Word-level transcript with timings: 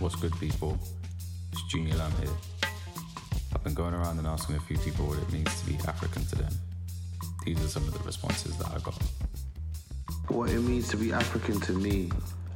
What's 0.00 0.14
good, 0.14 0.38
people? 0.38 0.78
It's 1.50 1.62
Junior 1.64 1.96
Lamb 1.96 2.12
here. 2.20 2.30
I've 3.52 3.64
been 3.64 3.74
going 3.74 3.94
around 3.94 4.18
and 4.18 4.28
asking 4.28 4.54
a 4.54 4.60
few 4.60 4.78
people 4.78 5.06
what 5.06 5.18
it 5.18 5.32
means 5.32 5.60
to 5.60 5.66
be 5.66 5.74
African 5.88 6.24
to 6.26 6.36
them. 6.36 6.52
These 7.44 7.64
are 7.64 7.66
some 7.66 7.82
of 7.82 7.94
the 7.94 8.04
responses 8.04 8.56
that 8.58 8.68
I 8.68 8.78
got. 8.78 8.94
What 10.28 10.50
it 10.50 10.60
means 10.60 10.86
to 10.90 10.96
be 10.96 11.12
African 11.12 11.58
to 11.62 11.72
me, 11.72 12.12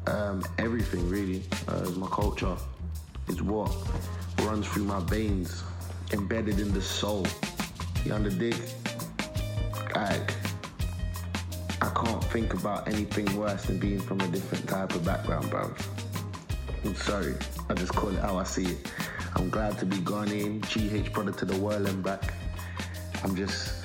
um, 0.06 0.44
everything 0.58 1.08
really. 1.10 1.42
Uh, 1.66 1.90
my 1.96 2.06
culture 2.06 2.56
is 3.26 3.42
what 3.42 3.74
runs 4.42 4.68
through 4.68 4.84
my 4.84 5.00
veins, 5.00 5.64
embedded 6.12 6.60
in 6.60 6.72
the 6.72 6.80
soul. 6.80 7.26
You 8.04 8.16
dig? 8.30 8.54
Like, 9.96 10.32
I 11.80 11.88
can't 11.88 12.22
think 12.24 12.54
about 12.54 12.86
anything 12.86 13.36
worse 13.36 13.64
than 13.64 13.80
being 13.80 14.00
from 14.00 14.20
a 14.20 14.28
different 14.28 14.68
type 14.68 14.94
of 14.94 15.04
background, 15.04 15.50
bro. 15.50 15.74
I'm 16.84 16.96
sorry, 16.96 17.34
I 17.68 17.74
just 17.74 17.94
call 17.94 18.10
it 18.10 18.18
how 18.20 18.38
I 18.38 18.44
see 18.44 18.64
it. 18.64 18.90
I'm 19.36 19.50
glad 19.50 19.78
to 19.78 19.86
be 19.86 19.98
Ghanaian, 19.98 20.60
GH 20.62 21.12
product 21.12 21.38
to 21.38 21.44
the 21.44 21.56
world 21.58 21.86
and 21.86 22.02
back. 22.02 22.34
I'm 23.22 23.36
just, 23.36 23.84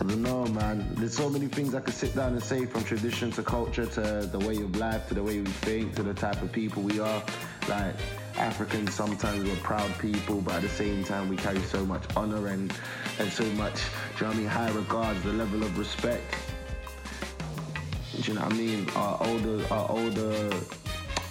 I 0.00 0.04
don't 0.04 0.22
know, 0.22 0.44
man. 0.46 0.84
There's 0.94 1.16
so 1.16 1.30
many 1.30 1.46
things 1.46 1.74
I 1.76 1.80
could 1.80 1.94
sit 1.94 2.14
down 2.16 2.32
and 2.32 2.42
say 2.42 2.66
from 2.66 2.82
tradition 2.82 3.30
to 3.32 3.42
culture 3.44 3.86
to 3.86 4.28
the 4.30 4.38
way 4.40 4.56
of 4.56 4.76
life 4.76 5.06
to 5.08 5.14
the 5.14 5.22
way 5.22 5.38
we 5.38 5.46
think 5.46 5.94
to 5.94 6.02
the 6.02 6.12
type 6.12 6.42
of 6.42 6.50
people 6.50 6.82
we 6.82 6.98
are. 6.98 7.22
Like, 7.68 7.94
Africans 8.36 8.92
sometimes 8.92 9.48
we're 9.48 9.54
proud 9.56 9.96
people, 10.00 10.40
but 10.40 10.54
at 10.54 10.62
the 10.62 10.68
same 10.68 11.04
time 11.04 11.28
we 11.28 11.36
carry 11.36 11.60
so 11.60 11.86
much 11.86 12.02
honor 12.16 12.48
and, 12.48 12.72
and 13.20 13.32
so 13.32 13.44
much, 13.52 13.74
do 13.74 13.80
you 13.80 14.22
know 14.22 14.26
what 14.26 14.34
I 14.34 14.38
mean, 14.38 14.48
high 14.48 14.70
regards, 14.70 15.22
the 15.22 15.32
level 15.32 15.62
of 15.62 15.78
respect. 15.78 16.34
Do 18.20 18.32
you 18.32 18.34
know 18.34 18.44
what 18.44 18.52
I 18.52 18.56
mean? 18.56 18.90
Our 18.96 19.28
older, 19.28 19.64
our 19.72 19.90
older, 19.90 20.50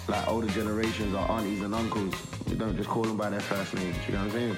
like 0.08 0.28
older 0.28 0.48
generations, 0.48 1.14
our 1.14 1.30
aunties 1.30 1.62
and 1.62 1.74
uncles, 1.74 2.14
we 2.48 2.54
don't 2.54 2.76
just 2.76 2.88
call 2.88 3.02
them 3.02 3.16
by 3.16 3.30
their 3.30 3.40
first 3.40 3.74
names. 3.74 3.96
You 4.06 4.14
know 4.14 4.20
what 4.20 4.26
I'm 4.26 4.32
saying? 4.32 4.56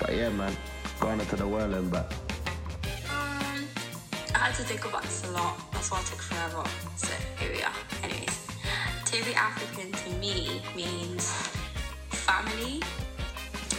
But 0.00 0.14
yeah, 0.14 0.28
man, 0.30 0.56
going 1.00 1.20
into 1.20 1.36
the 1.36 1.46
world 1.46 1.74
and 1.74 1.90
back. 1.90 2.10
Um, 3.10 3.66
I 4.34 4.38
had 4.38 4.54
to 4.54 4.62
think 4.62 4.84
about 4.84 5.02
this 5.02 5.24
a 5.28 5.30
lot. 5.32 5.60
That's 5.72 5.90
why 5.90 6.00
it 6.00 6.06
took 6.06 6.20
forever. 6.20 6.64
So 6.96 7.12
here 7.38 7.52
we 7.52 7.62
are. 7.62 7.72
Anyways, 8.02 8.46
to 9.04 9.24
be 9.24 9.34
African 9.34 9.92
to 9.92 10.10
me 10.18 10.62
means 10.74 11.30
family. 12.10 12.82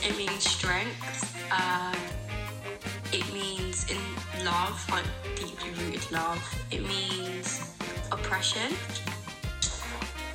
It 0.04 0.18
means 0.18 0.44
strength. 0.48 1.36
Um, 1.52 1.96
it 3.12 3.32
means 3.34 3.90
in 3.90 3.98
love, 4.46 4.86
like 4.92 5.06
deeply 5.36 5.72
rooted 5.72 6.12
love. 6.12 6.42
It 6.72 6.88
means 6.88 7.74
oppression. 8.12 8.74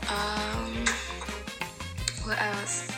Um, 0.08 0.84
what 2.24 2.40
else? 2.40 2.90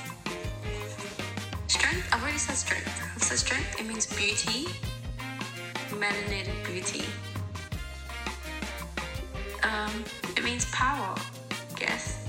Strength. 1.67 2.09
I've 2.13 2.23
already 2.23 2.39
said 2.39 2.57
strength. 2.57 3.03
I've 3.15 3.23
said 3.23 3.39
strength. 3.39 3.81
It 3.81 3.87
means 3.87 4.07
beauty. 4.07 4.69
Melanated 5.91 6.65
beauty. 6.67 7.05
Um, 9.63 10.05
it 10.37 10.45
means 10.45 10.65
power. 10.73 11.15
Guess. 11.77 12.29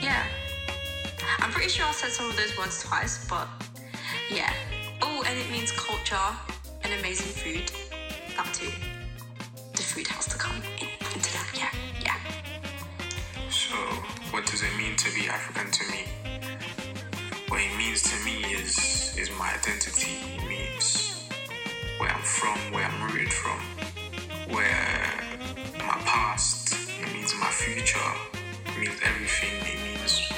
Yeah. 0.00 0.24
I'm 1.40 1.50
pretty 1.50 1.68
sure 1.70 1.86
I 1.86 1.92
said 1.92 2.10
some 2.10 2.30
of 2.30 2.36
those 2.36 2.56
words 2.56 2.82
twice, 2.82 3.26
but 3.28 3.48
yeah. 4.30 4.52
Oh, 5.02 5.24
and 5.26 5.38
it 5.38 5.50
means 5.50 5.72
culture 5.72 6.16
and 6.82 6.92
amazing 7.00 7.26
food. 7.26 7.70
Mean 14.94 15.12
to 15.12 15.20
be 15.20 15.28
African 15.28 15.70
to 15.72 15.90
me? 15.90 16.04
What 17.48 17.60
it 17.60 17.76
means 17.76 18.02
to 18.02 18.24
me 18.24 18.44
is 18.54 19.16
is 19.18 19.28
my 19.38 19.52
identity. 19.52 20.18
It 20.36 20.48
means 20.48 21.26
where 21.98 22.10
I'm 22.10 22.22
from, 22.22 22.58
where 22.72 22.84
I'm 22.84 23.02
rooted 23.02 23.32
from, 23.32 23.58
where 24.54 25.10
my 25.78 25.98
past. 26.04 26.74
It 27.02 27.12
means 27.12 27.34
my 27.40 27.50
future. 27.50 28.10
It 28.66 28.78
means 28.78 29.00
everything. 29.02 29.54
It 29.72 29.78
means 29.82 30.30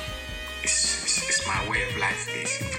it's 0.63 1.05
it's, 1.05 1.29
it's 1.29 1.47
my 1.47 1.69
way 1.69 1.83
of 1.89 1.97
life, 1.99 2.27
basically. 2.33 2.76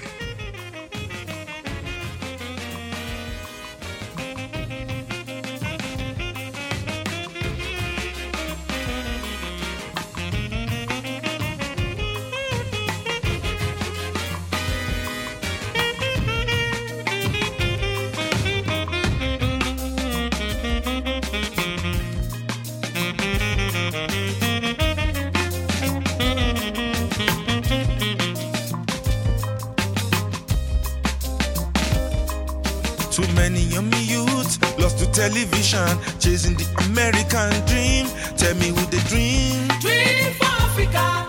Television, 35.68 36.18
chasing 36.18 36.54
the 36.54 36.66
American 36.86 37.50
dream. 37.66 38.06
Tell 38.36 38.54
me 38.56 38.68
who 38.68 38.84
they 38.90 39.00
dream. 39.08 39.68
Dream 39.80 40.32
for 40.34 40.46
Africa. 40.46 41.26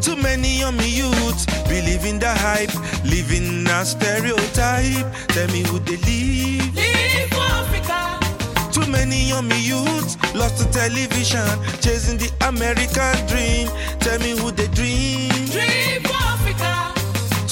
Too 0.00 0.16
many 0.16 0.58
yummy 0.60 0.88
youths 0.88 1.46
believe 1.68 2.04
in 2.04 2.18
the 2.18 2.32
hype, 2.32 2.74
living 3.04 3.66
a 3.68 3.84
stereotype. 3.84 5.06
Tell 5.28 5.48
me 5.48 5.62
who 5.62 5.78
they 5.80 5.96
live. 5.96 6.74
Live 6.74 7.28
for 7.30 7.46
Africa. 7.62 8.72
Too 8.72 8.90
many 8.90 9.28
yummy 9.28 9.60
youths 9.60 10.16
lost 10.34 10.58
to 10.58 10.70
television, 10.72 11.46
chasing 11.80 12.18
the 12.18 12.30
American 12.46 13.26
dream. 13.26 13.68
Tell 14.00 14.18
me 14.20 14.38
who 14.38 14.50
they 14.50 14.68
dream. 14.68 15.30
Dream. 15.50 16.15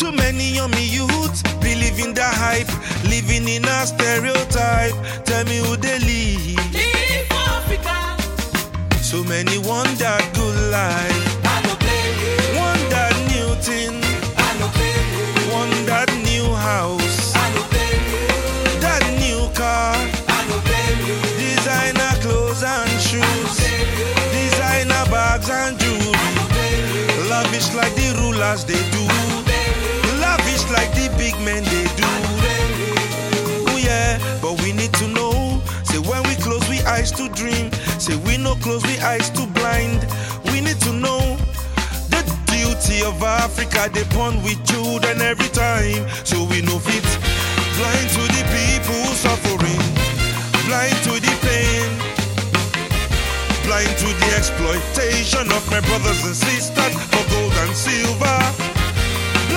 Too 0.04 0.12
many 0.12 0.50
yummy 0.52 0.84
youths 0.84 1.40
believe 1.64 1.98
in 1.98 2.12
the 2.12 2.24
hype, 2.24 2.68
living 3.08 3.48
in 3.48 3.64
a 3.64 3.86
stereotype. 3.86 4.92
Tell 5.24 5.46
me 5.46 5.56
who 5.64 5.76
they. 5.78 5.98
Live 5.98 7.24
for 7.32 7.40
Africa. 7.56 7.96
So 9.00 9.24
many 9.24 9.56
want 9.56 9.96
that 10.04 10.20
good 10.34 10.58
life, 10.70 11.24
I 11.48 11.56
no 11.64 11.72
you. 11.80 12.60
want 12.60 12.84
that 12.92 13.16
new 13.32 13.48
thing, 13.64 13.96
I 14.36 14.52
no 14.60 14.68
you. 14.76 15.54
want 15.54 15.72
that 15.88 16.12
new 16.28 16.52
house, 16.52 17.32
I 17.34 17.48
no 17.56 17.64
you. 17.64 18.28
that 18.84 19.04
new 19.24 19.48
car, 19.56 19.96
I 20.28 20.40
no 20.52 20.60
you. 21.08 21.16
designer 21.40 22.12
clothes 22.20 22.62
and 22.62 22.92
shoes, 23.00 23.56
designer 24.36 25.04
bags 25.08 25.48
and 25.48 25.80
jewelry. 25.80 26.12
Lavish 27.30 27.72
like 27.72 27.94
the 27.94 28.12
rulers 28.20 28.66
they 28.66 28.82
do, 28.92 29.04
like 30.84 30.94
the 30.96 31.08
big 31.16 31.34
men 31.40 31.62
they 31.64 31.86
do. 31.96 32.10
Oh 33.72 33.78
yeah, 33.80 34.18
but 34.42 34.60
we 34.62 34.72
need 34.72 34.92
to 35.00 35.06
know. 35.08 35.32
Say 35.84 35.98
when 35.98 36.22
we 36.28 36.34
close 36.44 36.66
we 36.68 36.80
eyes 36.82 37.10
to 37.12 37.28
dream. 37.30 37.72
Say 37.98 38.16
we 38.26 38.36
no 38.36 38.54
close 38.56 38.84
we 38.84 38.98
eyes 38.98 39.30
to 39.30 39.46
blind. 39.58 40.00
We 40.52 40.60
need 40.60 40.80
to 40.80 40.92
know 40.92 41.20
the 42.12 42.20
beauty 42.52 43.00
of 43.02 43.22
Africa. 43.22 43.88
They 43.94 44.04
born 44.16 44.42
with 44.42 44.60
children 44.66 45.22
every 45.22 45.48
time. 45.48 46.04
So 46.24 46.44
we 46.44 46.60
know 46.60 46.78
fit. 46.78 47.08
Blind 47.78 48.08
to 48.16 48.22
the 48.36 48.42
people 48.52 49.04
suffering. 49.24 49.84
Blind 50.68 50.98
to 51.08 51.14
the 51.26 51.34
pain. 51.48 51.90
Blind 53.64 53.94
to 54.02 54.08
the 54.20 54.30
exploitation 54.36 55.48
of 55.56 55.64
my 55.70 55.80
brothers 55.88 56.20
and 56.28 56.36
sisters 56.36 56.94
for 57.10 57.24
gold 57.32 57.54
and 57.64 57.74
silver. 57.74 58.63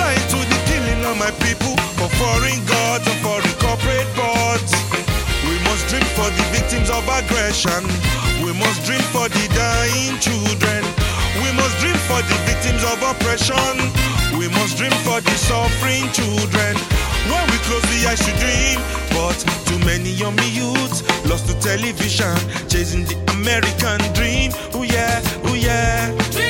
Blind 0.08 0.30
to 0.32 0.40
the 0.40 0.60
killing 0.64 1.04
of 1.04 1.18
my 1.20 1.28
people 1.44 1.76
for 2.00 2.08
foreign 2.16 2.64
gods 2.64 3.04
and 3.04 3.20
foreign 3.20 3.56
corporate 3.60 4.08
boards. 4.16 4.72
We 5.44 5.60
must 5.68 5.84
dream 5.92 6.08
for 6.16 6.32
the 6.32 6.44
victims 6.48 6.88
of 6.88 7.04
aggression. 7.04 7.84
We 8.40 8.56
must 8.56 8.88
dream 8.88 9.04
for 9.12 9.28
the 9.28 9.44
dying 9.52 10.16
children. 10.16 10.80
We 11.44 11.52
must 11.52 11.76
dream 11.84 12.00
for 12.08 12.24
the 12.24 12.38
victims 12.48 12.80
of 12.88 13.04
oppression. 13.04 13.76
We 14.40 14.48
must 14.48 14.80
dream 14.80 14.96
for 15.04 15.20
the 15.20 15.36
suffering 15.36 16.08
children. 16.16 16.72
When 17.28 17.44
we 17.52 17.60
close 17.68 17.84
the 17.92 18.08
eyes 18.08 18.24
to 18.24 18.32
dream, 18.40 18.80
but 19.12 19.36
too 19.68 19.78
many 19.84 20.08
yummy 20.08 20.48
youths 20.48 21.04
lost 21.28 21.52
to 21.52 21.54
television, 21.60 22.32
chasing 22.64 23.04
the 23.04 23.16
American 23.36 24.00
dream. 24.16 24.56
Oh 24.72 24.88
yeah, 24.88 25.20
oh 25.44 25.52
yeah. 25.52 26.47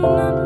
Konengo 0.00 0.45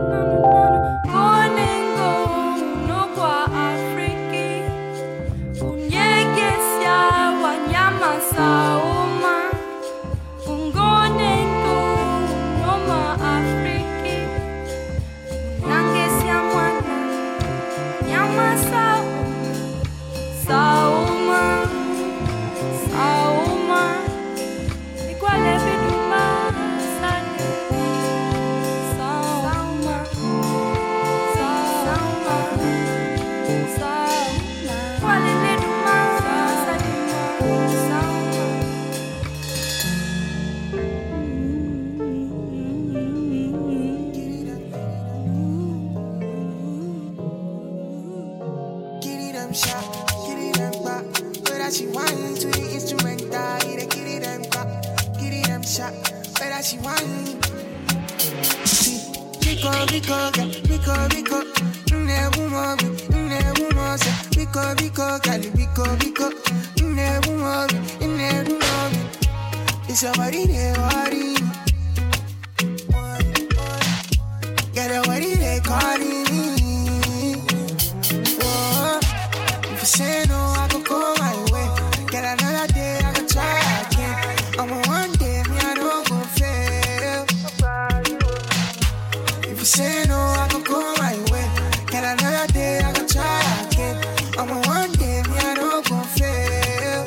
If 89.60 89.66
you 89.66 89.84
say 89.84 90.04
no, 90.08 90.16
I 90.16 90.48
could 90.50 90.64
go 90.64 90.80
my 90.96 91.12
way. 91.30 91.46
Get 91.90 92.02
another 92.02 92.50
day, 92.50 92.80
I 92.82 92.92
could 92.92 93.06
try 93.06 93.42
again. 93.68 94.02
I'm 94.38 94.48
a 94.48 94.58
one 94.66 94.90
day, 94.92 95.22
me, 95.28 95.36
I 95.36 95.54
don't 95.54 95.86
go 95.86 96.00
fail. 96.16 97.04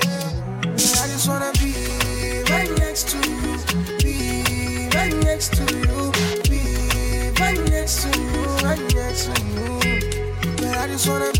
I 0.69 1.07
just 1.09 1.27
wanna 1.27 1.51
be 1.53 1.73
right 2.53 2.69
next 2.77 3.09
to 3.09 3.17
you. 3.17 3.57
Be 4.03 4.87
right 4.93 5.15
next 5.23 5.55
to 5.55 5.63
you. 5.63 6.11
Be 6.47 7.33
right 7.41 7.59
next 7.71 8.03
to 8.03 8.09
you. 8.21 8.45
Right 8.61 8.93
next 8.93 9.25
to 9.25 9.41
you. 9.41 9.79
Yeah, 10.61 10.83
I 10.83 10.87
just 10.89 11.09
wanna 11.09 11.32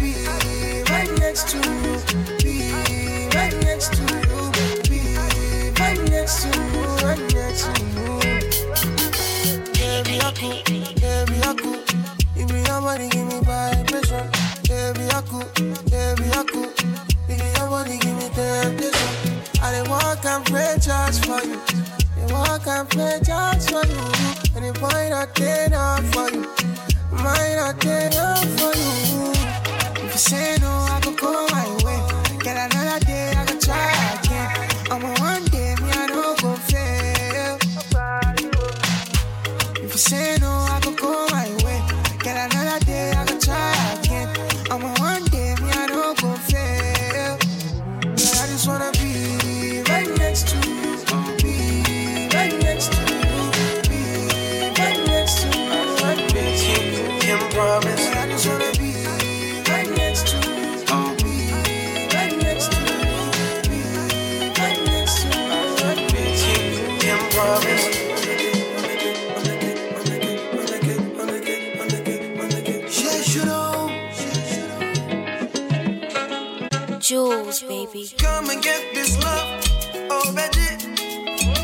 baby. 77.94 78.10
Come 78.18 78.50
and 78.50 78.62
get 78.64 78.94
this 78.94 79.22
love, 79.24 79.64
oh 80.10 80.32
baby. 80.34 80.68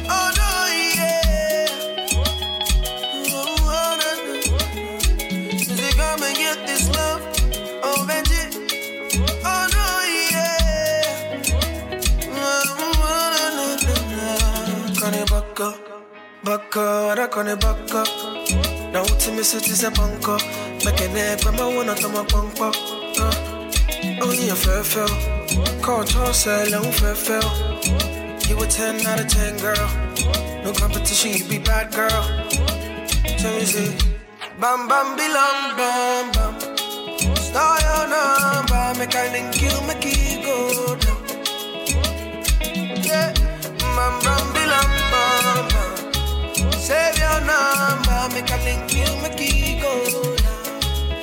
Oh 0.10 0.32
no, 0.38 0.50
yeah. 0.96 1.68
Oh, 3.32 3.56
oh, 3.62 3.98
no, 4.00 4.10
no. 4.26 5.58
Say, 5.58 5.92
come 5.98 6.24
and 6.24 6.38
get 6.38 6.68
this 6.68 6.90
love, 6.96 7.22
oh. 7.84 8.06
Oh 9.46 9.68
no, 9.74 9.86
yeah. 10.32 11.32
Oh, 12.32 12.64
oh, 12.80 13.26
no, 13.36 13.54
no, 13.58 13.66
no, 13.86 13.96
no. 14.16 15.00
Kone 15.00 15.24
baka, 15.30 15.70
baka, 16.44 17.16
da 17.16 17.28
kone 17.28 17.56
baka. 17.60 18.04
Na 18.92 19.02
uti 19.02 19.32
mi 19.32 19.44
suti 19.44 19.74
se 19.76 19.90
panko. 19.92 20.38
Mekene 20.86 21.38
kwa 21.44 21.52
mawana 21.52 21.96
tama 21.96 22.24
panko. 22.24 22.72
Uh. 23.20 23.46
Oh, 24.22 24.32
yeah, 24.32 24.54
fair, 24.56 24.84
fair. 24.84 25.39
Call 25.82 26.04
toss, 26.04 26.46
long 26.46 26.92
fair, 26.92 27.16
fair. 27.16 27.42
You 28.48 28.62
a 28.62 28.68
10 28.68 29.08
out 29.08 29.20
of 29.20 29.28
10, 29.28 29.58
girl. 29.58 29.90
No 30.64 30.72
competition, 30.74 31.32
you 31.34 31.44
be 31.50 31.58
bad, 31.58 31.92
girl. 31.92 32.24
Tell 33.40 33.54
me, 33.56 33.66
say, 33.66 33.98
bam, 34.60 34.88
bam, 34.88 35.18
bilam, 35.18 35.76
bam, 35.78 36.32
bam. 36.34 36.54
Star 37.36 37.80
your 37.82 38.08
number, 38.14 39.00
make 39.00 39.16
I 39.16 39.32
link 39.34 39.60
you, 39.62 39.74
make 39.88 40.06
it 40.06 40.46
go 40.46 40.96
down. 40.96 41.18
Yeah, 43.04 43.34
bam, 43.80 44.14
bam, 44.22 44.46
bilam, 44.54 44.92
bam, 45.12 45.68
bam. 45.74 45.92
Save 46.74 47.18
your 47.18 47.40
number, 47.50 48.22
make 48.36 48.52
I 48.52 48.58
link 48.66 48.94
you, 48.94 49.10
make 49.24 49.42
it 49.42 49.82
go 49.82 49.94
down. 50.44 50.62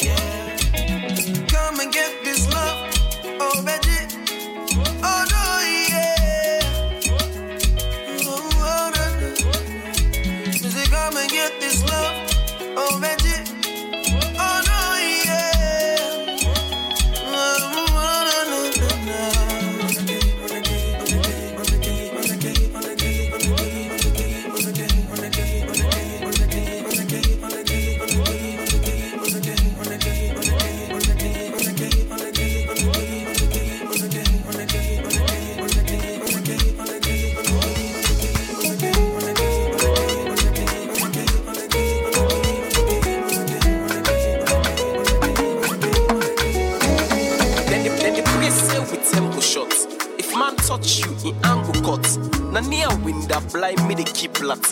Yeah. 0.01 1.47
Come 1.47 1.79
and 1.81 1.93
get 1.93 2.26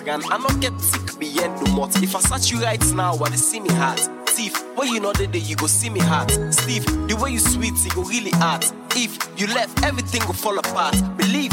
latgan. 0.01 0.23
I 0.31 0.39
not 0.39 0.61
get 0.61 0.79
sick 0.81 1.19
beyond 1.19 1.59
the 1.67 1.71
mouth. 1.73 2.03
If 2.03 2.15
I 2.17 2.21
search 2.21 2.51
you 2.51 2.63
right 2.63 2.85
now, 2.95 3.17
they 3.17 3.37
see 3.37 3.61
me 3.61 3.71
heart. 3.71 4.01
Steve, 4.29 4.57
when 4.75 4.93
you 4.93 5.01
know 5.01 5.13
the 5.13 5.27
day 5.27 5.39
you 5.39 5.57
go 5.57 5.67
see 5.67 5.91
me 5.91 6.01
heart. 6.01 6.31
Steve, 6.51 6.85
the 7.09 7.17
way 7.21 7.31
you 7.31 7.39
sweet, 7.39 7.75
it 7.87 7.95
go 7.95 8.03
really 8.03 8.31
hard. 8.33 8.65
If 8.97 9.19
you 9.39 9.47
left, 9.49 9.83
everything 9.85 10.27
will 10.27 10.35
fall 10.35 10.59
apart. 10.59 10.97
Believe. 11.17 11.53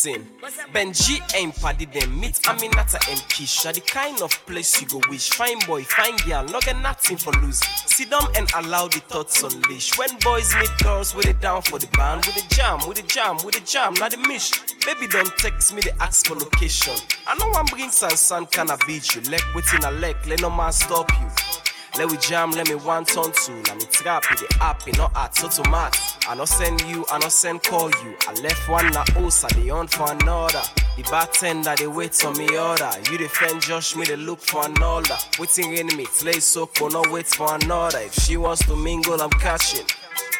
Listen, 0.00 0.24
Benji 0.72 1.20
ain't 1.34 1.54
paddy 1.56 1.84
them. 1.84 2.18
Meet 2.18 2.36
Aminata 2.44 2.96
and 3.10 3.20
Kisha. 3.28 3.70
The 3.74 3.82
kind 3.82 4.22
of 4.22 4.30
place 4.46 4.80
you 4.80 4.88
go 4.88 4.98
wish. 5.10 5.28
Fine 5.28 5.58
boy, 5.66 5.82
fine 5.82 6.16
girl, 6.26 6.42
no 6.46 6.58
get 6.60 6.80
nothing 6.80 7.18
for 7.18 7.32
lose. 7.42 7.60
Sit 7.84 8.08
down 8.08 8.24
and 8.34 8.50
allow 8.54 8.88
the 8.88 9.00
thoughts 9.00 9.42
unleash. 9.42 9.98
When 9.98 10.08
boys 10.20 10.54
meet 10.56 10.70
girls, 10.82 11.14
with 11.14 11.28
it 11.28 11.38
down 11.42 11.60
for 11.60 11.78
the 11.78 11.86
band. 11.98 12.24
With 12.24 12.34
the 12.34 12.54
jam, 12.54 12.78
with 12.88 12.96
the 12.96 13.02
jam, 13.02 13.36
with 13.44 13.56
the 13.56 13.60
jam, 13.60 13.92
not 13.94 14.12
the 14.12 14.16
mish. 14.26 14.50
Baby, 14.86 15.06
don't 15.06 15.36
text 15.36 15.74
me, 15.74 15.82
they 15.82 15.92
ask 16.00 16.26
for 16.26 16.34
location. 16.34 16.94
I 17.26 17.36
know 17.36 17.52
I'm 17.52 17.66
bring 17.66 17.90
sun, 17.90 18.16
sun, 18.16 18.46
can 18.46 18.70
I 18.70 18.78
beat 18.86 19.14
you? 19.14 19.20
Leg 19.30 19.42
within 19.54 19.84
a 19.84 19.90
leg, 19.90 20.16
let 20.26 20.40
no 20.40 20.48
man 20.48 20.72
stop 20.72 21.10
you. 21.20 21.49
Let 21.98 22.10
we 22.10 22.16
jam, 22.18 22.52
let 22.52 22.68
me 22.68 22.76
one 22.76 23.04
turn 23.04 23.32
two. 23.44 23.54
Let 23.66 23.76
me 23.76 23.84
trap 23.90 24.22
with 24.30 24.40
the 24.40 24.62
app, 24.62 24.86
you 24.86 24.92
know, 24.94 25.10
at 25.16 25.42
automat. 25.42 25.96
I 26.28 26.34
no 26.34 26.44
send 26.44 26.80
you, 26.82 27.04
I 27.10 27.18
no 27.18 27.28
send 27.28 27.62
call 27.62 27.90
you. 27.90 28.16
I 28.28 28.32
left 28.42 28.68
one 28.68 28.90
na 28.92 29.04
host, 29.12 29.44
I 29.44 29.48
dey 29.48 29.70
on 29.70 29.88
for 29.88 30.10
another. 30.10 30.62
The 30.96 31.02
bartender, 31.10 31.74
they 31.76 31.86
wait 31.86 32.24
on 32.24 32.38
me 32.38 32.56
order. 32.56 32.90
You 33.10 33.18
the 33.18 33.28
friend 33.28 33.60
Josh, 33.60 33.96
me 33.96 34.06
they 34.06 34.16
look 34.16 34.40
for 34.40 34.64
another. 34.64 35.16
Waiting 35.38 35.76
in 35.76 35.86
me, 35.96 36.06
play 36.06 36.40
so 36.40 36.66
for 36.66 36.90
no 36.90 37.02
wait 37.10 37.26
for 37.26 37.54
another. 37.54 37.98
If 37.98 38.14
she 38.14 38.36
wants 38.36 38.64
to 38.66 38.76
mingle, 38.76 39.20
I'm 39.20 39.30
catching. 39.30 39.86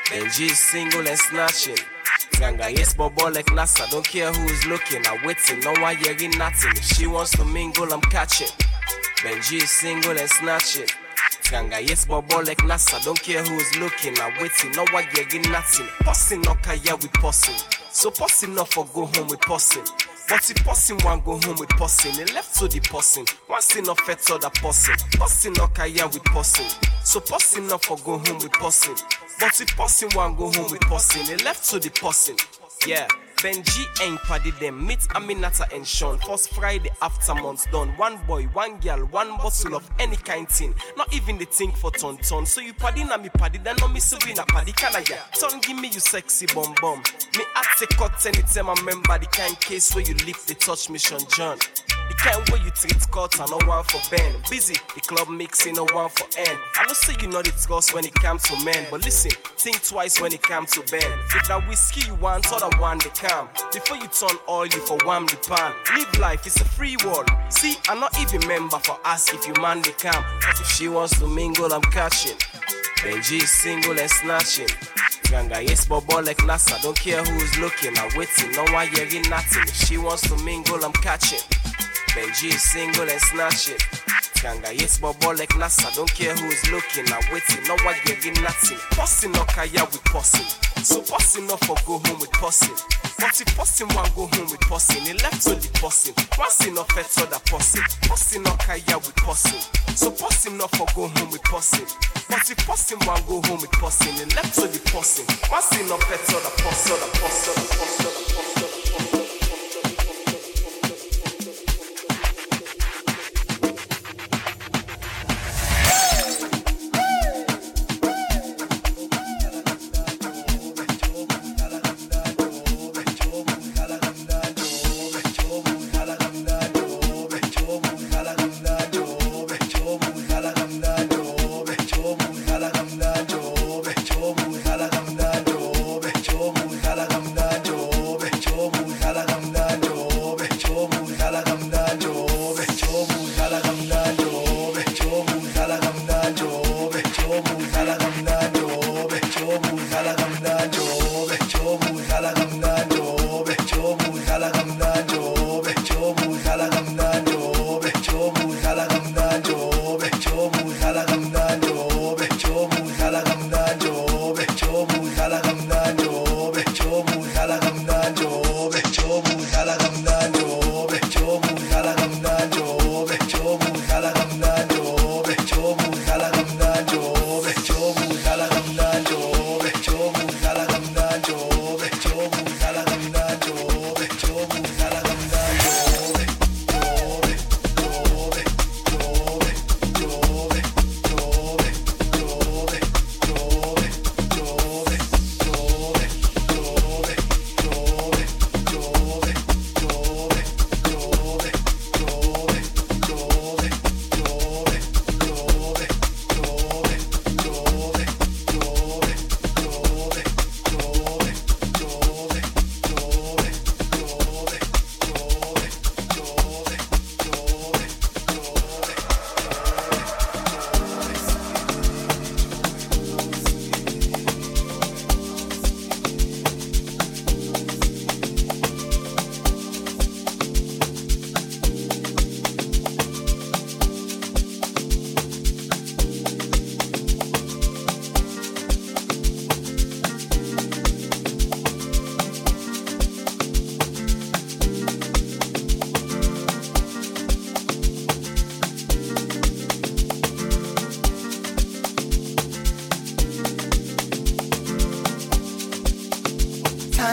Benji 0.07 0.47
is 0.51 0.59
single 0.59 1.07
and 1.07 1.19
snatching. 1.19 1.77
Ganga, 2.33 2.71
yes, 2.71 2.95
bobo 2.95 3.29
like 3.31 3.47
NASA. 3.47 3.91
Don't 3.91 4.07
care 4.07 4.33
who's 4.33 4.67
looking, 4.67 5.07
I'm 5.07 5.25
waiting. 5.27 5.61
No 5.61 5.73
one 5.83 5.97
hearing 5.97 6.31
nothing. 6.39 6.73
If 6.77 6.85
she 6.85 7.07
wants 7.07 7.33
to 7.33 7.45
mingle, 7.45 7.93
I'm 7.93 8.01
catching. 8.03 8.49
Benji 9.19 9.63
is 9.63 9.71
single 9.71 10.17
and 10.17 10.29
snatching. 10.31 10.87
Ganga, 11.51 11.83
yes, 11.83 12.09
like 12.09 12.59
NASA. 12.59 13.05
Don't 13.05 13.21
care 13.21 13.43
who's 13.43 13.77
looking, 13.81 14.17
I'm 14.21 14.41
waiting. 14.41 14.71
No 14.77 14.85
one 14.93 15.05
hearing 15.13 15.51
nothing. 15.51 15.89
Posting, 16.01 16.43
no 16.43 16.55
kaya 16.55 16.95
with 16.95 17.13
posting. 17.15 17.57
So 17.91 18.13
posting, 18.13 18.55
not 18.55 18.69
for 18.69 18.87
go 18.95 19.07
home 19.07 19.27
with 19.27 19.41
posting. 19.41 19.83
But 20.29 20.49
if 20.49 20.65
posting 20.65 20.99
one 20.99 21.21
go 21.23 21.41
home 21.43 21.57
with 21.59 21.71
posting, 21.71 22.13
he 22.13 22.33
left 22.33 22.57
to 22.61 22.69
the 22.69 22.79
posting. 22.79 23.27
One 23.49 23.61
thing 23.63 23.83
not 23.83 23.99
fed 24.03 24.19
the 24.19 24.51
posting. 24.63 24.95
Posting 25.19 25.53
no 25.55 25.67
kaya 25.67 26.07
with 26.07 26.25
posting. 26.27 26.67
So 27.03 27.19
posting 27.19 27.67
not 27.67 27.85
for 27.85 27.97
go 27.97 28.19
home 28.19 28.39
with 28.39 28.53
posting. 28.53 28.95
But 29.41 29.61
if 29.61 29.77
posting 29.77 30.11
one 30.11 30.37
go 30.37 30.53
home 30.53 30.71
with 30.71 30.83
posting, 30.83 31.25
he 31.25 31.35
left 31.43 31.69
to 31.71 31.81
the 31.81 31.91
posting. 31.91 32.37
Yeah. 32.87 33.09
Benji 33.41 33.87
ain't 34.03 34.21
paddy 34.21 34.51
them. 34.51 34.87
Meet 34.87 35.01
Aminata 35.17 35.73
and 35.75 35.87
Sean. 35.87 36.19
First 36.19 36.51
Friday 36.53 36.91
after 37.01 37.35
months 37.35 37.67
done. 37.73 37.89
One 37.97 38.19
boy, 38.27 38.45
one 38.53 38.79
girl, 38.81 39.01
one 39.07 39.37
bottle 39.39 39.75
of 39.75 39.91
any 39.99 40.17
kind 40.17 40.47
thing. 40.47 40.75
Not 40.99 41.11
even 41.15 41.39
the 41.39 41.47
thing 41.47 41.73
for 41.73 41.91
ton 41.91 42.19
ton. 42.19 42.45
So 42.45 42.61
you 42.61 42.75
paddy 42.75 43.05
na 43.05 43.17
me 43.17 43.31
paddy, 43.31 43.59
then 43.59 43.77
no 43.81 43.89
me 43.89 44.01
na 44.37 44.45
paddy 44.45 44.73
can 44.73 44.95
I 44.95 45.05
yeah. 45.09 45.23
Ton 45.33 45.59
give 45.61 45.79
me 45.79 45.89
you 45.89 46.01
sexy 46.01 46.47
bum 46.55 46.75
bum. 46.83 47.03
Me 47.39 47.45
at 47.57 47.83
a 47.83 47.87
cut 47.97 48.27
anytime 48.27 48.69
I 48.69 48.75
remember 48.75 49.19
the 49.19 49.27
kind 49.33 49.59
case 49.59 49.95
where 49.95 50.05
you 50.05 50.15
lift 50.27 50.47
the 50.47 50.55
touch 50.55 50.91
mission 50.91 51.21
John. 51.35 51.59
The 52.11 52.17
kind 52.17 52.49
where 52.51 52.61
you 52.63 52.71
treat 52.73 53.11
cut 53.11 53.39
and 53.41 53.51
no 53.51 53.67
one 53.67 53.85
for 53.85 54.03
Ben. 54.11 54.35
Busy, 54.51 54.75
the 54.95 55.01
club 55.01 55.29
mixing 55.31 55.75
no 55.77 55.87
one 55.93 56.11
for 56.11 56.27
N. 56.37 56.57
I 56.77 56.87
know 56.87 56.93
say 56.93 57.15
you 57.23 57.29
know 57.29 57.41
the 57.41 57.53
girls 57.69 57.95
when 57.95 58.05
it 58.05 58.15
comes 58.15 58.43
to 58.45 58.65
men, 58.65 58.87
but 58.91 59.05
listen, 59.05 59.31
think 59.57 59.83
twice 59.83 60.21
when 60.21 60.33
it 60.33 60.43
comes 60.43 60.73
to 60.73 60.81
Ben. 60.91 61.11
If 61.37 61.49
that 61.49 61.67
whiskey 61.69 62.09
you 62.09 62.17
want, 62.17 62.53
other 62.53 62.77
one 62.79 62.99
they 62.99 63.11
come. 63.31 63.49
Before 63.73 63.97
you 63.97 64.09
turn 64.09 64.37
oil, 64.49 64.67
you 64.67 64.81
for 64.87 64.99
one 65.05 65.27
the 65.27 65.37
pan. 65.37 65.73
Live 65.97 66.19
life, 66.19 66.47
it's 66.47 66.61
a 66.61 66.65
free 66.65 66.97
world. 67.05 67.29
See, 67.49 67.75
I'm 67.89 68.01
not 68.01 68.19
even 68.21 68.47
member 68.49 68.79
for 68.79 68.99
us 69.05 69.33
if 69.33 69.47
you 69.47 69.55
man 69.63 69.83
the. 69.83 69.93
Cause 69.93 70.61
if 70.61 70.67
she 70.67 70.89
wants 70.89 71.19
to 71.19 71.27
mingle, 71.27 71.73
I'm 71.73 71.83
catching. 71.83 72.37
Benji 73.03 73.43
is 73.43 73.51
single 73.51 73.99
and 73.99 74.11
snatching. 74.11 74.69
Ganga, 75.31 75.63
yes, 75.63 75.87
bobo 75.87 76.21
like 76.21 76.39
NASA. 76.39 76.81
Don't 76.83 76.99
care 76.99 77.23
who's 77.23 77.59
looking, 77.59 77.97
I'm 77.99 78.11
waiting. 78.19 78.51
No 78.53 78.65
one 78.73 78.89
hearing 78.89 79.25
nothing. 79.31 79.63
If 79.63 79.77
she 79.77 79.97
wants 79.97 80.23
to 80.29 80.37
mingle, 80.45 80.85
I'm 80.85 80.93
catching. 80.93 81.45
Benji 82.15 82.55
is 82.55 82.63
single 82.63 83.09
and 83.09 83.21
snatching. 83.21 83.79
Ganga, 84.43 84.75
yes, 84.75 84.99
bobo 84.99 85.31
like 85.31 85.51
NASA. 85.51 85.95
Don't 85.95 86.13
care 86.13 86.35
who's 86.35 86.71
looking, 86.71 87.07
I'm 87.13 87.23
waiting. 87.33 87.63
No 87.69 87.77
one 87.85 87.95
hearing 88.05 88.43
nothing. 88.43 88.79
Posting 88.93 89.33
no 89.33 89.45
kaya 89.45 89.85
with 89.85 90.05
posting. 90.05 90.47
So 90.83 91.01
posting 91.03 91.47
not 91.47 91.61
for 91.65 91.77
go 91.87 91.99
home 91.99 92.21
with 92.21 92.33
posting. 92.33 93.00
But 93.21 93.39
if 93.39 93.55
posting 93.55 93.89
one 93.89 94.09
go 94.17 94.27
home 94.33 94.49
with 94.51 94.61
posting, 94.63 95.03
he 95.03 95.13
left 95.13 95.45
the 95.45 95.71
posting. 95.75 96.15
Once 96.39 96.67
in 96.67 96.73
to 96.73 97.27
the 97.29 97.41
posting. 97.45 97.83
Posting 98.09 98.43
no 98.43 98.53
kaya 98.53 98.97
with 98.97 99.15
posting. 99.17 99.61
So 99.95 100.11
posting 100.11 100.57
not 100.57 100.71
for 100.71 100.87
go 100.97 101.07
home 101.07 101.31
with 101.31 101.45
posting. 101.45 101.85
But 102.31 102.51
if 102.51 102.57
posting 102.67 102.99
one 103.01 103.21
go 103.29 103.43
home 103.45 103.61
with 103.61 103.73
posting, 103.73 104.15
he 104.15 104.25
left 104.35 104.57
the 104.57 104.81
posting. 104.91 105.27
Once 105.51 105.71
in 105.79 105.87
not 105.89 106.03
fed 106.05 106.21
to 106.33 106.37
the 106.41 106.53
posting, 106.65 106.97
the 106.97 107.09
posting, 107.21 108.30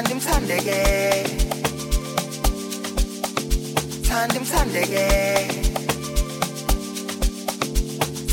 Thandi 0.08 0.20
mthandeke. 0.20 1.24
Thandi 4.08 4.39
mthandeke. 4.39 5.08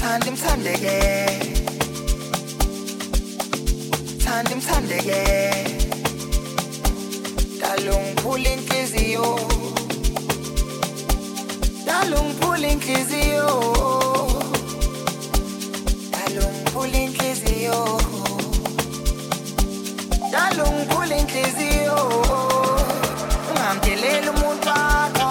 Thandi 0.00 0.30
mthandeke. 0.30 0.96
Thandi 4.24 4.54
mthandeke. 4.54 5.20
Dalung 7.60 8.14
inhliziyo 8.54 9.38
Dalungiphula 11.86 12.68
inhliziyo 12.68 13.50
Dalungiphula 16.12 16.98
inhliziyo 16.98 18.00
njalungikhula 20.34 21.16
inhliziyo 21.16 21.98
ungamdeleli 23.50 24.28
umuntu 24.34 24.68
wakho. 24.68 25.30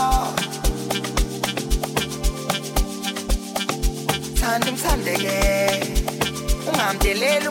Thanda 4.39 4.67
umthandeke 4.71 5.37
ungamdeleli 6.69 7.47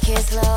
take 0.00 0.08
it 0.08 0.24
slow. 0.24 0.53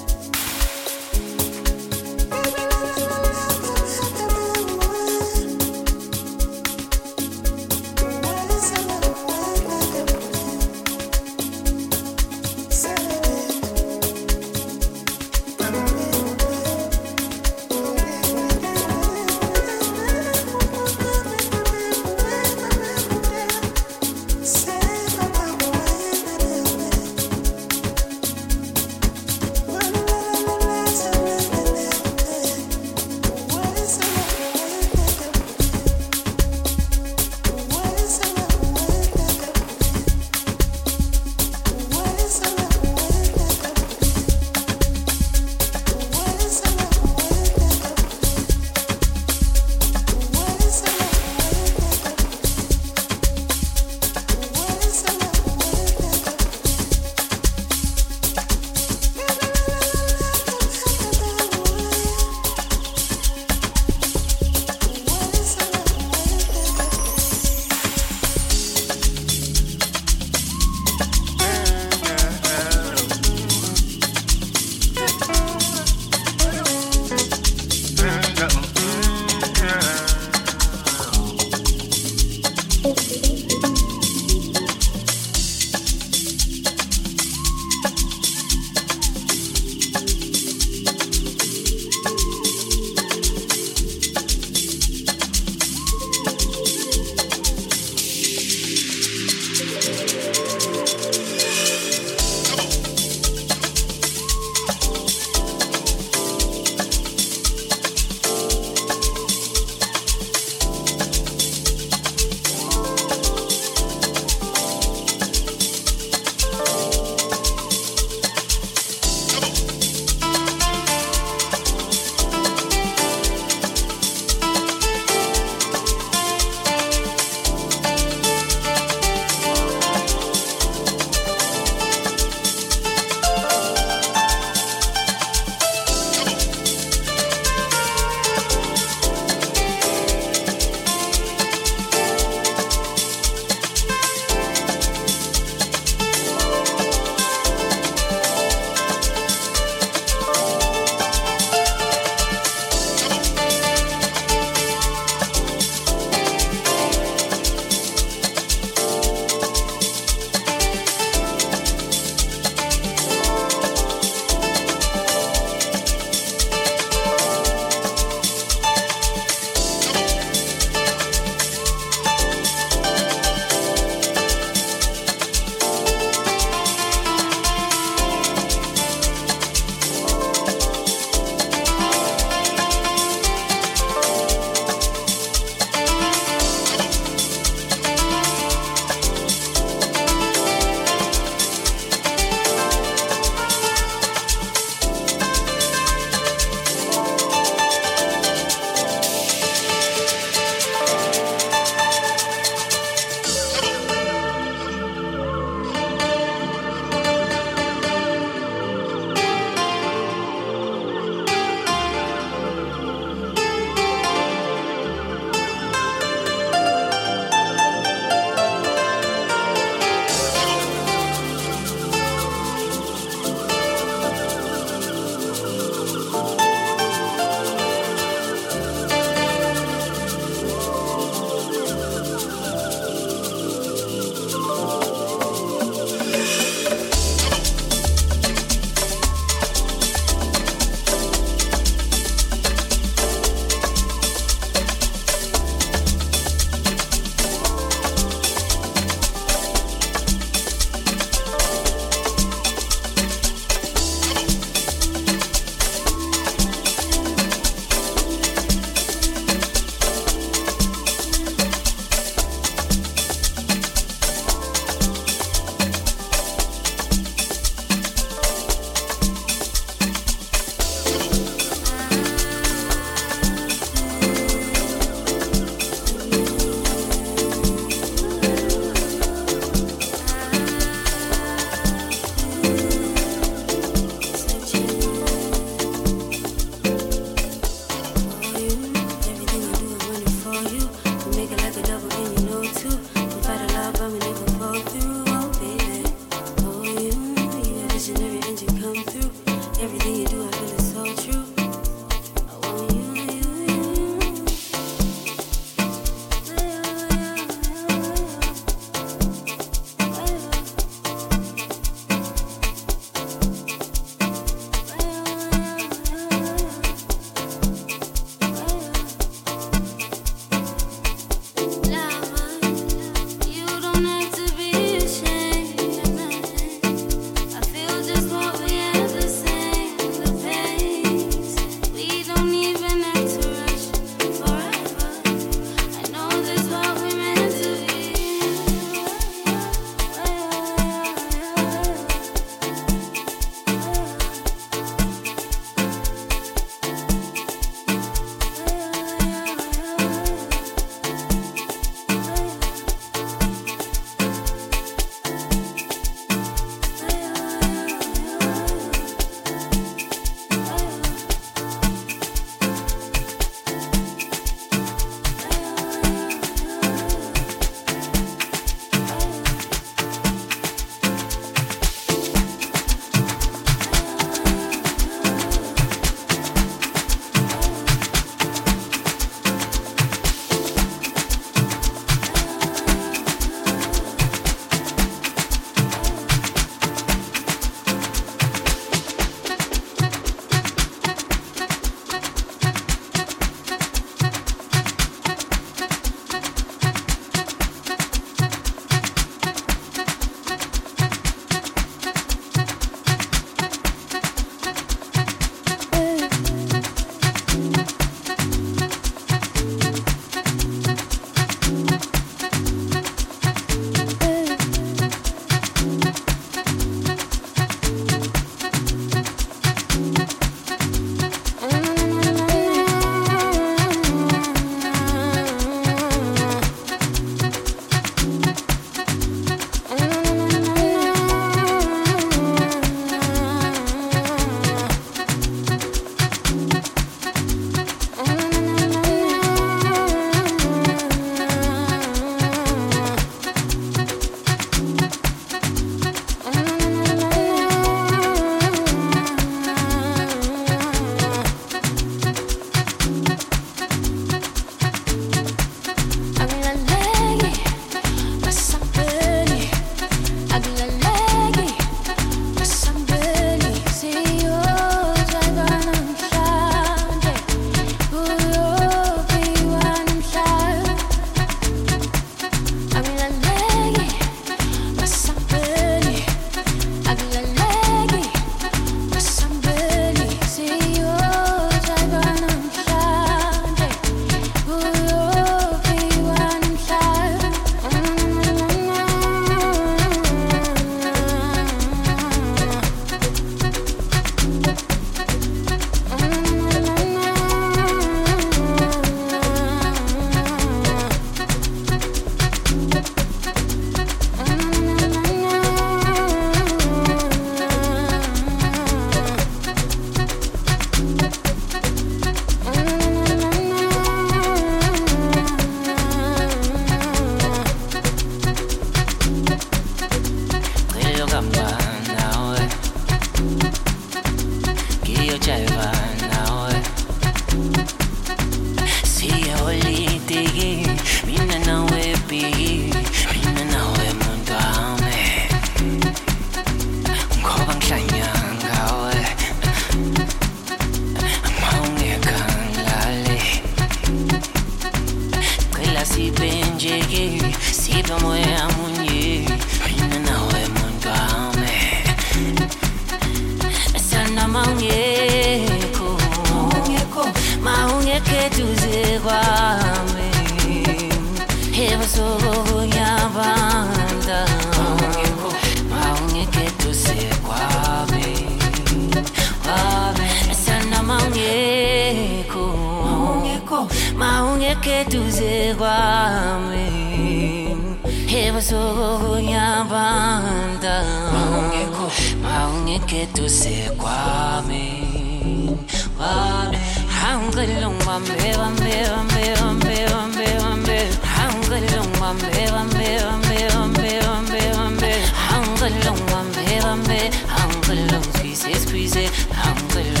Hangilong 597.81 598.03
squeeze 598.13 598.59
squeeze 598.59 598.95
Hangilong 598.95 599.09
bambe 599.29 600.00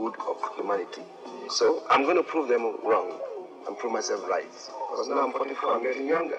good 0.00 0.14
of 0.26 0.36
humanity. 0.56 1.02
So 1.50 1.82
I'm 1.90 2.04
going 2.04 2.16
to 2.16 2.22
prove 2.22 2.48
them 2.48 2.62
wrong 2.84 3.20
and 3.66 3.76
prove 3.76 3.92
myself 3.92 4.26
right. 4.28 4.50
Because 4.90 5.08
now 5.08 5.26
I'm 5.26 5.32
44, 5.32 5.74
I'm 5.74 5.82
getting 5.82 6.06
younger. 6.06 6.38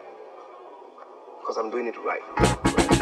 Because 1.42 1.58
I'm 1.58 1.70
doing 1.70 1.86
it 1.88 1.96
right. 2.04 3.01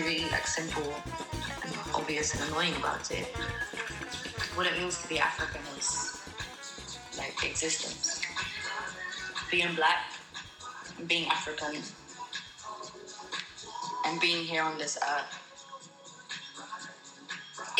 Really 0.00 0.28
like 0.30 0.46
simple 0.46 0.92
and 1.64 1.74
obvious 1.94 2.34
and 2.34 2.50
annoying 2.50 2.74
about 2.76 3.10
it, 3.10 3.26
what 4.54 4.66
it 4.66 4.76
means 4.78 5.00
to 5.02 5.08
be 5.08 5.18
African 5.18 5.60
is 5.78 6.20
like 7.18 7.34
existence. 7.44 8.22
Being 9.50 9.74
black, 9.74 10.12
being 11.06 11.28
African, 11.28 11.80
and 14.06 14.20
being 14.20 14.44
here 14.44 14.62
on 14.62 14.78
this 14.78 14.98
earth 15.02 15.40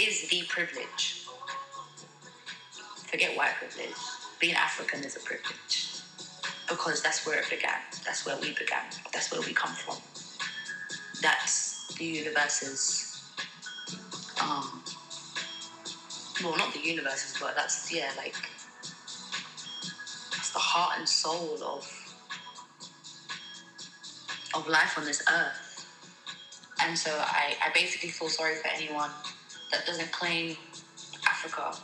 is 0.00 0.28
the 0.28 0.42
privilege. 0.48 1.26
Forget 3.06 3.36
white 3.36 3.54
privilege. 3.58 3.94
Being 4.40 4.54
African 4.54 5.04
is 5.04 5.16
a 5.16 5.20
privilege 5.20 6.02
because 6.68 7.02
that's 7.02 7.26
where 7.26 7.38
it 7.38 7.48
began. 7.50 7.78
That's 8.04 8.26
where 8.26 8.36
we 8.40 8.54
began. 8.54 8.84
That's 9.12 9.30
where 9.30 9.40
we 9.40 9.52
come 9.52 9.72
from. 9.72 9.96
That's 11.22 11.74
the 11.99 12.05
universe's, 12.05 13.22
um, 14.41 14.82
well, 16.43 16.57
not 16.57 16.72
the 16.72 16.80
universe's, 16.80 17.37
but 17.41 17.55
that's 17.57 17.93
yeah, 17.93 18.11
like 18.16 18.35
it's 20.32 20.51
the 20.51 20.59
heart 20.59 20.99
and 20.99 21.09
soul 21.09 21.59
of 21.62 21.87
of 24.55 24.68
life 24.68 24.97
on 24.99 25.05
this 25.05 25.22
earth. 25.32 25.87
And 26.80 26.99
so 26.99 27.11
I, 27.12 27.55
I 27.64 27.70
basically 27.74 28.11
feel 28.11 28.28
sorry 28.28 28.57
for 28.57 28.68
anyone 28.68 29.11
that 29.72 29.87
doesn't 29.87 30.12
claim 30.12 30.57
Africa, 31.26 31.76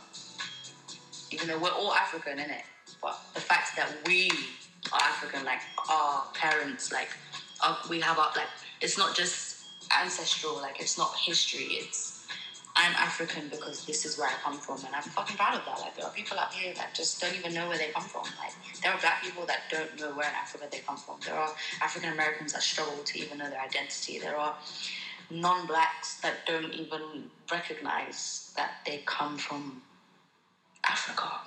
even 1.31 1.47
though 1.47 1.59
we're 1.59 1.69
all 1.69 1.93
African, 1.93 2.39
in 2.39 2.49
it. 2.49 2.63
But 3.01 3.17
the 3.33 3.41
fact 3.41 3.75
that 3.77 3.89
we 4.05 4.29
are 4.93 4.99
African, 5.01 5.43
like 5.45 5.61
our 5.89 6.23
parents, 6.33 6.91
like 6.91 7.09
our, 7.65 7.77
we 7.89 7.99
have 8.01 8.19
our 8.19 8.31
like 8.35 8.47
it's 8.81 8.97
not 8.97 9.15
just 9.15 9.50
ancestral, 10.01 10.55
like 10.55 10.79
it's 10.81 10.97
not 10.97 11.15
history. 11.17 11.65
It's 11.81 12.25
I'm 12.75 12.93
African 12.95 13.49
because 13.49 13.85
this 13.85 14.05
is 14.05 14.17
where 14.17 14.29
I 14.29 14.33
come 14.43 14.57
from, 14.57 14.77
and 14.85 14.95
I'm 14.95 15.03
fucking 15.03 15.37
proud 15.37 15.55
of 15.59 15.65
that. 15.65 15.79
Like 15.81 15.95
there 15.95 16.05
are 16.05 16.11
people 16.11 16.37
out 16.39 16.53
here 16.53 16.73
that 16.75 16.95
just 16.95 17.21
don't 17.21 17.35
even 17.35 17.53
know 17.53 17.67
where 17.67 17.77
they 17.77 17.89
come 17.89 18.03
from. 18.03 18.23
Like 18.39 18.53
there 18.83 18.93
are 18.93 18.99
black 18.99 19.23
people 19.23 19.45
that 19.47 19.61
don't 19.71 19.99
know 19.99 20.15
where 20.15 20.29
in 20.29 20.35
Africa 20.35 20.67
they 20.71 20.79
come 20.79 20.97
from. 20.97 21.17
There 21.25 21.35
are 21.35 21.51
African 21.81 22.13
Americans 22.13 22.53
that 22.53 22.63
struggle 22.63 23.03
to 23.03 23.19
even 23.19 23.39
know 23.39 23.49
their 23.49 23.61
identity. 23.61 24.19
There 24.19 24.37
are 24.37 24.55
non-blacks 25.31 26.21
that 26.21 26.45
don't 26.47 26.73
even 26.73 27.29
recognize 27.51 28.53
that 28.57 28.71
they 28.85 29.03
come 29.05 29.37
from 29.37 29.81
Africa. 30.87 31.41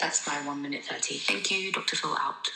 That's 0.00 0.26
my 0.26 0.46
one 0.46 0.62
minute 0.62 0.84
thirty. 0.84 1.16
Thank 1.18 1.50
you, 1.50 1.72
Dr. 1.72 1.96
Phil 1.96 2.16
out. 2.20 2.50